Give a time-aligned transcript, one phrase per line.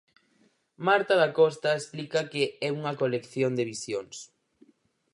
[0.87, 4.17] Marta Dacosta explica que é unha colección de visións.